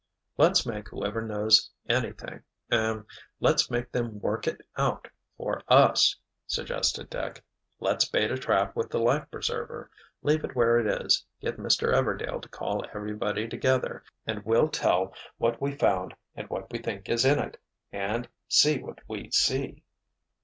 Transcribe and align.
"Let's 0.35 0.65
make 0.65 0.89
whoever 0.89 1.21
knows 1.21 1.69
anything—er—let's 1.87 3.69
make 3.69 3.91
them 3.91 4.19
work 4.19 4.47
it 4.47 4.61
out 4.75 5.07
for 5.37 5.61
us," 5.67 6.15
suggested 6.47 7.07
Dick. 7.07 7.43
"Let's 7.79 8.09
bait 8.09 8.31
a 8.31 8.35
trap 8.39 8.75
with 8.75 8.89
the 8.89 8.97
life 8.97 9.29
preserver—leave 9.29 10.43
it 10.43 10.55
where 10.55 10.79
it 10.79 10.87
is, 11.05 11.23
get 11.39 11.57
Mr. 11.57 11.93
Everdail 11.93 12.41
to 12.41 12.49
call 12.49 12.83
everybody 12.95 13.47
together, 13.47 14.03
and 14.25 14.43
we'll 14.43 14.69
tell 14.69 15.13
what 15.37 15.61
we 15.61 15.71
found 15.75 16.15
and 16.33 16.49
what 16.49 16.71
we 16.71 16.79
think 16.79 17.07
is 17.07 17.23
in 17.23 17.37
it—and 17.37 18.27
see 18.47 18.81
what 18.81 19.01
we 19.07 19.29
see." 19.29 19.83